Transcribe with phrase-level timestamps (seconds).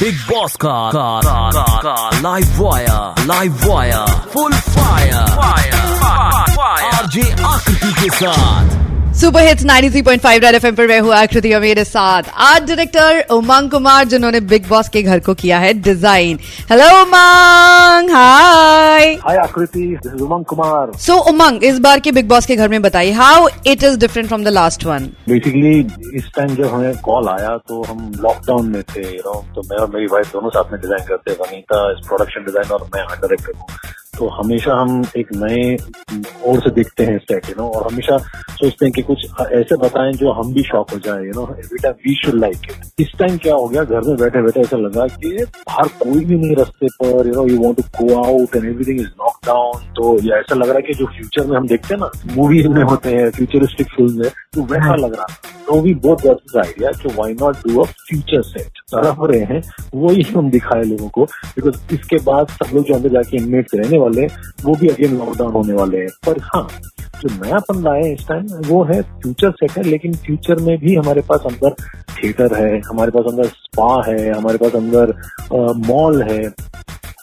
[0.00, 5.16] Big Boss का का का का, का live wire live wire full fire
[6.98, 8.76] RJ Aakriti के साथ
[9.18, 13.70] सुपर हिट्स 93.5 रेड एफएम पर मैं हूँ आकृति और मेरे साथ। आर्ट डायरेक्टर उमंग
[13.70, 16.38] कुमार जिन्होंने बिग बॉस के घर को किया है डिज़ाइन
[16.70, 18.10] हेलो उमंग!
[18.10, 19.86] हाय हाय आकृति।
[20.20, 23.48] उमंग कुमार। सो so, उमंग इस बार के बिग बॉस के घर में बताइए how
[23.66, 25.78] it is different from the last one basically
[26.18, 30.06] इस टाइम जब हमें कॉल आया तो हम लॉकडाउन में थे तो मैं और मेरी
[30.12, 33.87] वाइफ दोनों साथ में डिज़ाइन करते वनीता इस प्रोडक्शन डिज़ाइन और मैं आर्ट डायरेक्टर हूँ।
[34.18, 35.76] तो हमेशा हम एक नए
[36.46, 38.16] ओर से देखते हैं सेट यू नो और हमेशा
[38.50, 41.90] सोचते हैं कि कुछ ऐसे बताएँ जो हम भी शॉक हो जाए यू नो बेटा
[42.06, 43.84] वी शुड लाइक इट इस टाइम क्या हो गया?
[43.84, 47.46] घर में बैठे बैठे ऐसा लगा कि बाहर कोई भी नहीं रस्ते पर you know
[47.48, 49.08] you want to go out and everything is
[49.48, 52.10] lockdown तो या ऐसा लग रहा है कि जो फ्यूचर में हम देखते हैं ना
[52.34, 56.36] मूवीज़ में होते हैं फ्यूचरिस्टिक फ़िल्म में तो वैसा लग रहा है। तो बोथ गॉट
[56.36, 59.60] दिस आइडिया कि why not do a future set तरफ़ रहे हैं
[59.94, 63.98] वही हम दिखाए लोगों को। बिकॉज़ इसके बाद सब लोग जो अंदर जाके इनमेट रहने
[63.98, 64.28] वाले हैं
[64.64, 66.66] वो भी अगेन लॉकडाउन होने वाले हैं। पर हाँ
[67.20, 70.94] जो नयापन लाए हैं इस टाइम वो है फ्यूचर सेट है लेकिन फ्यूचर में भी
[70.94, 71.74] हमारे पास अंदर
[72.14, 75.14] थिएटर है हमारे पास अंदर स्पा है हमारे पास अंदर
[75.86, 76.40] मॉल है।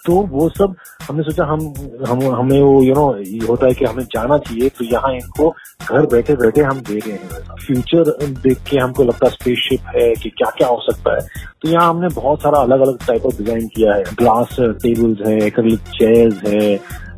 [0.05, 0.75] तो वो सब
[1.07, 1.61] हमने सोचा हम
[2.07, 5.49] हम हमें वो यू नो ये होता है कि हमें जाना चाहिए तो यहाँ इनको
[5.81, 8.11] घर बैठे बैठे हम दे रहे हैं। फ्यूचर
[8.43, 11.27] देख के हमको लगता है स्पेसशिप है कि क्या क्या हो सकता है।
[11.61, 15.37] तो यहाँ हमने बहुत सारा अलग अलग टाइप ऑफ़ डिज़ाइन किया है। ग्लास टेबल्स है
[15.45, 16.73] एक्रिलिक चेयर्स है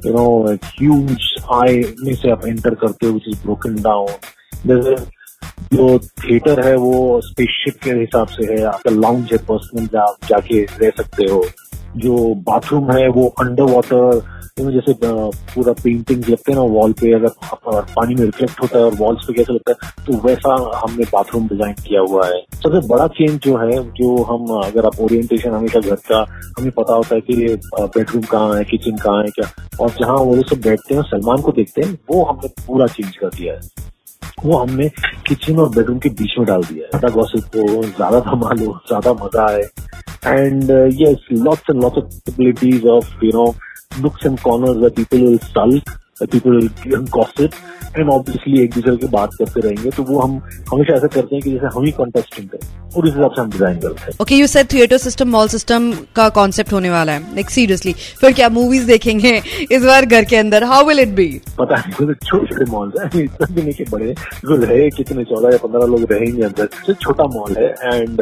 [0.05, 5.05] यू नो ह्यूज आई में से आप एंटर करते हो विच इज़ ब्रोकन डाउन
[5.73, 10.63] जो थिएटर है वो स्पेसशिप के हिसाब से है। आपका लाउंज है पर्सनल जा, जाके
[10.63, 11.43] रह सकते हो।
[11.97, 17.29] जो बाथरूम है वो अंडर वाटर जैसे पूरा पेंटिंग लगते हैं ना वॉल पे, अगर
[17.67, 21.47] पानी में रिफ्लेक्ट होता है और वॉल्स पे कैसे लगता है तो वैसा हमने बाथरूम
[21.47, 25.79] डिज़ाइन किया हुआ है। सबसे बड़ा चेंज जो है, जो हम, अगर आप ओरिएंटेशन हमेशा
[25.79, 26.25] घर का,
[26.59, 27.33] हमें पता होता है कि
[27.75, 31.51] बेडरूम कहाँ है किचन कहाँ है, क्या। और जहाँ वो सब बैठते हैं, सलमान को
[31.51, 33.85] देखते हैं, वो हमने पूरा चेंज कर दिया है।
[34.43, 34.87] वो हमने
[35.27, 38.79] किचन और बेडरूम के बीच में डाल दिया है। ज़्यादा गॉसिप को ज़्यादा धमाल हो,
[38.87, 39.63] ज़्यादा मज़ा आए।
[40.23, 43.55] And uh, yes, lots and lots of possibilities of you know
[44.01, 47.53] nooks and corners where people will sulk, where people will gossip,
[47.97, 50.31] and obviously एक दूसरे की बात करते रहेंगे तो वो हम
[50.71, 52.59] हमेशा ऐसा करते हैं कि जैसे हम ही कॉन्टेस्टेंट है
[52.95, 55.91] और इस हिसाब से हम डिज़ाइन करते हैं। Okay you said theatre system mall system
[56.15, 59.31] का कॉन्सेप्ट होने वाला है। लाइक सीरियसली फिर क्या मूवीज़ देखेंगे
[59.71, 60.63] इस बार घर के अंदर?
[60.63, 61.27] हाउ विल इट बी
[61.59, 64.15] पता नहीं छोटे छोटे मॉल है इतना भी नहीं के बड़े
[64.65, 68.21] रहे कितने चौदह या पंद्रह लोग रहेंगे अंदर। छोटा मॉल है and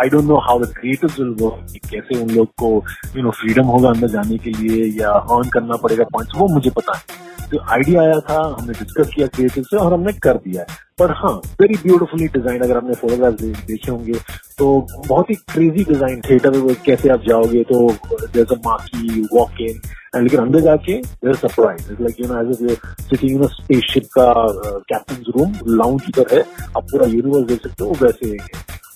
[0.00, 2.70] I don't know how the creators will work कैसे उन लोग को
[3.16, 6.70] यू नो फ्रीडम होगा अंदर जाने के लिए या अर्न करना पड़ेगा पॉइंट्स वो मुझे
[6.70, 10.62] पता है। जो आइडिया आया था, हमने डिस्कस किया क्रिएटिव से और हमने कर दिया
[10.62, 14.12] है। पर हाँ वेरी ब्यूटिफुली डिज़ाइन अगर आपने फोटोग्राफ देखे होंगे
[14.58, 14.66] तो
[15.08, 19.80] बहुत ही क्रेजी डिज़ाइन थिएटर में कैसे आप जाओगे तो अ माकी वॉक इन
[20.14, 24.32] एंड लेकिन अंदर जाके surprise like you know as a sitting in spaceship का
[24.90, 26.02] कैप्टन रूम लाउंज
[26.32, 26.40] है,
[26.76, 28.36] आप पूरा यूनिवर्स देख सकते हो, वैसे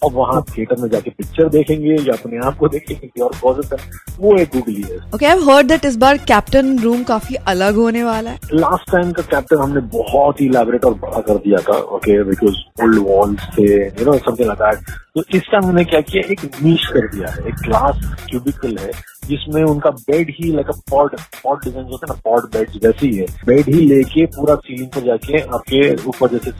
[0.02, 3.78] अब वहाँ थिएटर में जाके पिक्चर देखेंगे या अपने आप को देखेंगे और पॉजिटिव
[4.20, 8.04] वो एक गूगली है ओके आई हर्ड दैट इस बार कैप्टन रूम काफ़ी अलग होने
[8.04, 11.78] वाला है। लास्ट टाइम का कैप्टन हमने बहुत ही इलेबरेट और बड़ा कर दिया था
[11.96, 16.00] ओके बिकॉज़ ओल्ड वॉल्स थे you know something like that तो इस टाइम हमने क्या
[16.10, 18.00] किया एक नीच कर दिया है एक ग्लास
[18.30, 18.90] क्यूबिकल है
[19.28, 23.06] जिसमें उनका bed he like a pod pod design होता है ना पॉड बेड वैसे
[23.06, 26.50] ही है। बेड ही लेके पूरा सीलिंग पर जाके आपके ऊपर जैसे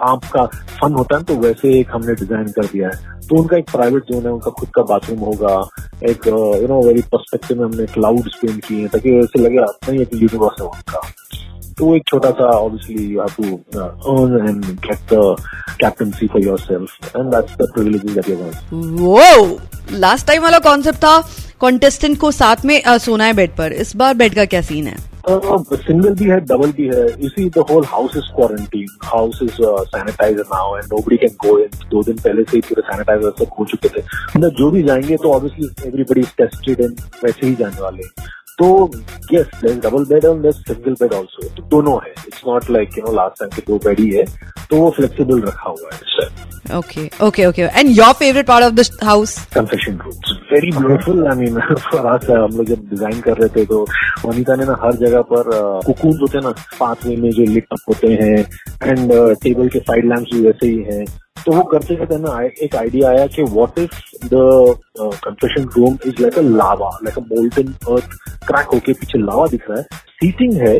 [0.00, 0.44] सांप का
[0.80, 4.02] फन होता है तो वैसे एक हमने डिज़ाइन कर दिया है। तो उनका एक प्राइवेट
[4.10, 5.54] जोन है उनका खुद का बाथरूम होगा।
[6.10, 9.92] एक यू नो वेरी परस्पेक्टिव में हमने क्लाउड स्पेंड किए हैं ताकि ऐसे लगे आता
[9.92, 11.00] ही एक यूनिवर्स है उनका।
[11.78, 13.56] तो एक छोटा सा obviously you have to
[14.12, 15.36] earn and get the
[15.80, 20.98] captaincy for yourself and that's the privilege that you want वो लास्ट टाइम वाला कॉन्सेप्ट
[21.04, 21.20] था
[21.60, 24.86] कॉन्टेस्टेंट को साथ में uh, सोना है बेड पर। इस बार बेड का क्या सीन
[24.86, 24.96] है?
[25.28, 27.02] सिंगल भी है डबल भी है.
[27.22, 29.56] You see the whole house is quarantine house is
[29.94, 33.50] sanitiser now and nobody can go in दो दिन पहले से ही पूरे सैनिटाइजर सब
[33.58, 34.02] हो चुके थे.
[34.36, 38.02] मतलब जो भी जाएँगे तो obviously everybody is tested and वैसे ही जाने वाले
[38.58, 38.68] तो
[39.32, 42.98] यस देर डबल बेड और देर सिंगल बेड ऑल्सो तो दोनों है it's not like
[42.98, 44.24] you know last time के दो बेड ही है
[44.70, 47.68] तो वो फ्लेक्सिबल रखा हुआ है Okay, okay, okay.
[47.70, 49.46] And your favorite part of the house?
[49.46, 50.32] Confession rooms.
[50.50, 51.26] Very beautiful.
[51.26, 51.54] I mean,
[51.90, 53.78] for us, हम लोग जब डिज़ाइन कर रहे थे तो
[54.24, 55.50] वनीता ने ना हर जगह पर
[55.86, 56.50] कुकून होते हैं ना
[56.80, 58.36] पाथवे में जो लिट अप होते हैं
[58.84, 59.12] एंड
[59.42, 61.04] टेबल के साइड लैम्प्स भी वैसे ही हैं
[61.44, 64.40] तो वो करते करते ना एक आइडिया आया कि what is the
[65.24, 69.70] confession room is like a lava like a molten earth crack होके पीछे लावा दिख
[69.70, 69.84] रहा है।
[70.20, 70.74] सीटिंग है,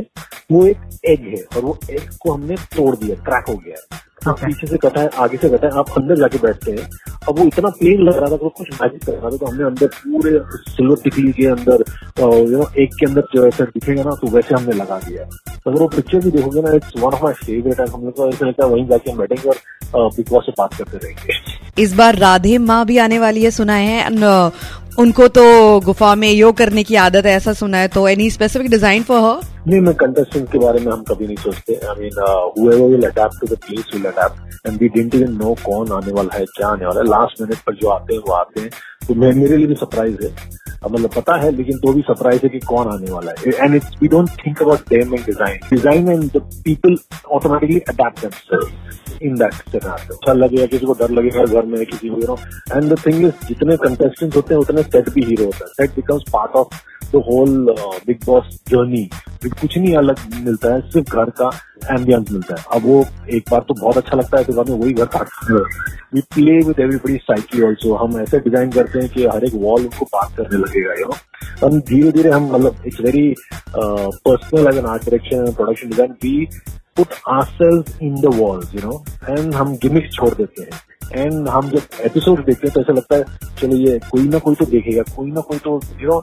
[0.53, 4.31] वो एक एग है, और वो एग को हमने तोड़ दिया क्रैक हो गया। है
[4.31, 6.89] आप पीछे से कटा है आगे से कटा है आप अंदर जाके बैठते हैं।
[7.29, 9.65] अब वो इतना प्लेन लग रहा था तो कुछ मैजिक कर रहा था तो हमने
[9.65, 10.31] अंदर पूरे
[10.71, 11.85] सिल्वर टिकली के अंदर
[12.21, 15.71] यू नो एक के अंदर जो ऐसा दिखेगा ना तो वैसे हमने लगा दिया। तो
[15.71, 18.29] अगर वो पिक्चर भी देखोगे ना it's one of my favourite है हम लोग को
[18.29, 21.95] ऐसा लगता है वहीं जाके हम बैठेंगे और बिग बॉस से बात करते रहेंगे। इस
[21.95, 24.07] बार राधे माँ भी आने वाली है सुना है।
[24.99, 25.43] उनको तो
[25.81, 29.21] गुफा में योग करने की आदत है, ऐसा सुना है तो एनी स्पेसिफिक डिज़ाइन फॉर
[29.21, 32.11] हर नहीं, मैं कंटेस्टेंट के बारे में हम कभी नहीं सोचते। I mean
[33.41, 34.07] to the place will
[34.67, 37.89] and we know कौन आने वाला है, क्या आने वाला है। लास्ट मिनट पर जो
[37.89, 38.71] आते हैं, वो आते हैं।
[39.09, 40.33] तो मैं, मेरे लिए भी सरप्राइज़ है।
[40.91, 43.97] मतलब पता है, लेकिन तो भी सरप्राइज़ है कि कौन आने वाला है। And it's
[44.03, 46.97] we don't think about them and design design and the people
[47.31, 48.25] automatically adapt
[49.23, 52.37] in that scenario अच्छा लगेगा, किसी को डर लगेगा घर में, किसी को
[52.73, 55.97] एंड द थिंग इज़ जितने कंटेस्टेंट्स होते हैं, उतने सेट भी हीरो होता है। Set
[55.97, 56.77] becomes part of
[57.07, 57.75] the whole
[58.07, 59.09] Bigg Boss journey
[59.45, 61.51] कुछ नहीं अलग मिलता है, सिर्फ़ घर का
[61.93, 63.05] एम्बियंस मिलता है। अब वो
[63.35, 66.21] एक बार तो बहुत अच्छा लगता है, फिर बाद में वही घर काटते हैं। We
[66.35, 70.05] play with everybody cycle also हम ऐसे डिज़ाइन करते हैं कि हर एक वॉल उनको
[70.15, 73.35] बात करने लगेगा यू नो हम धीरे धीरे हम मतलब it's very
[73.77, 76.49] personal as an art direction production design we
[76.99, 77.15] put
[77.47, 80.81] ourselves in the walls you know and हम गिमिक्स छोड़ देते हैं।
[81.13, 83.25] एंड हम जब एपिसोड देखते हैं तो ऐसा लगता है
[83.61, 86.23] चलो ये कोई ना कोई तो देखेगा कोई ना कोई तो यू नो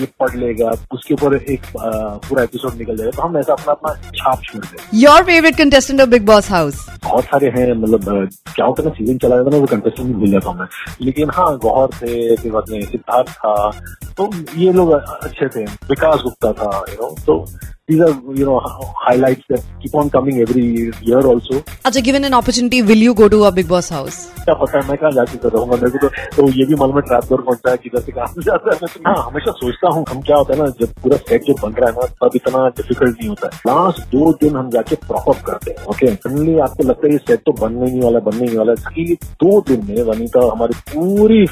[0.00, 4.10] ये पढ़ लेगा उसके ऊपर एक पूरा एपिसोड निकल जाएगा। तो हम ऐसा अपना अपना
[4.16, 8.66] छाप छोड़ दें your favourite contestant of Bigg Boss house बहुत सारे हैं मतलब क्या
[8.66, 10.66] होता है ना सीज़न चला जाता ना वो कंटेस्टेंट भी भूल जाता हूँ मैं।
[11.02, 13.70] लेकिन हाँ गौहर थे फिर बाद में सिद्धार्थ था
[14.16, 17.44] तो ये लोग अच्छे थे। विकास गुप्ता था यू नो तो
[17.90, 18.60] these are you know
[18.98, 20.62] highlights that keep on coming every
[21.08, 24.23] year also अच्छा given an opportunity will you go to a big boss house?
[24.44, 26.96] क्या पता है मैं कहाँ जाके कर रहूँगा मेरे को तो, तो ये भी मालूम
[26.96, 29.92] है ट्रैप डोर कौन सा है किधर से कहाँ जाता है। मैं हाँ हमेशा सोचता
[29.94, 32.36] हूँ हम क्या होता है ना जब पूरा सेट जो बन रहा है ना तब
[32.36, 36.58] इतना डिफ़िकल्ट नहीं होता है। लास्ट दो दिन हम जाके प्रॉप करते हैं ओके सडनली
[36.58, 39.86] आपको लगता है ये सेट तो बनने नहीं वाला बनने नहीं वाला है। दो दिन
[39.88, 41.46] में वनीता हमारी पूरी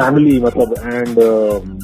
[0.00, 1.16] फैमिली मतलब and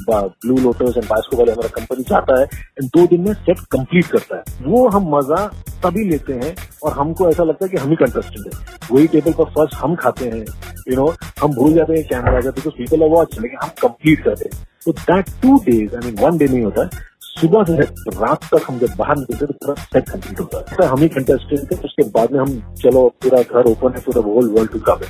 [0.09, 2.47] Blue Lotus and Basco वाले हमारा कंपनी चाहता है
[2.87, 5.47] दो दिन में सेट कंप्लीट करता है। वो हम मज़ा
[5.85, 8.53] तभी लेते हैं, और हमको ऐसा लगता है कि हम ही कंटेस्टेंट है।
[8.91, 10.45] वही टेबल पर फ़र्स्ट हम खाते हैं
[10.89, 11.07] यू नो
[11.43, 14.67] हम भूल जाते हैं कैमरा जाते बिकॉज़ पीपल आर वॉच लेकिन हम कंप्लीट करते हैं।
[14.87, 17.03] तो that two days I mean one day नहीं होता है
[17.41, 17.75] सुबह से
[18.19, 21.09] रात तक हम जब बाहर निकलते तो पूरा सेट कंप्लीट होता है तो हम ही
[21.15, 22.51] कंटेस्टेंट थे उसके बाद में हम
[22.83, 25.01] चलो पूरा घर ओपन है the whole world to come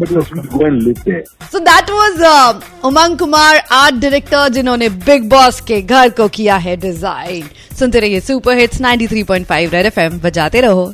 [0.00, 5.28] but we go and live there so that was Umang Kumar art director जिन्होंने बिग
[5.30, 7.48] बॉस के घर को किया है डिज़ाइन
[7.78, 10.86] सुनते रहिए सुपर हिट्स 93.5 रेड एफएम बजाते रहो।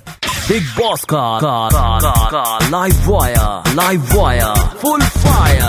[0.49, 5.63] बिग बॉस का, का, का, का, का live wire live wire full fire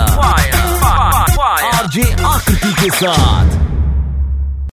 [0.86, 3.64] RJ Aakriti के साथ।